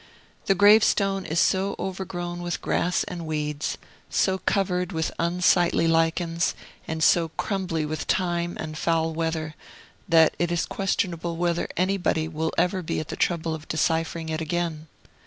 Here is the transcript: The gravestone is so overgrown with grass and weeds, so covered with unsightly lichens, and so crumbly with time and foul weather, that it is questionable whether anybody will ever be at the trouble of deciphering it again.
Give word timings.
The 0.47 0.55
gravestone 0.55 1.27
is 1.27 1.39
so 1.39 1.75
overgrown 1.77 2.41
with 2.41 2.59
grass 2.63 3.03
and 3.03 3.23
weeds, 3.27 3.77
so 4.09 4.39
covered 4.39 4.91
with 4.91 5.11
unsightly 5.19 5.87
lichens, 5.87 6.55
and 6.87 7.03
so 7.03 7.27
crumbly 7.37 7.85
with 7.85 8.07
time 8.07 8.57
and 8.59 8.75
foul 8.75 9.13
weather, 9.13 9.53
that 10.09 10.33
it 10.39 10.51
is 10.51 10.65
questionable 10.65 11.37
whether 11.37 11.67
anybody 11.77 12.27
will 12.27 12.51
ever 12.57 12.81
be 12.81 12.99
at 12.99 13.09
the 13.09 13.15
trouble 13.15 13.53
of 13.53 13.67
deciphering 13.67 14.29
it 14.29 14.41
again. 14.41 14.87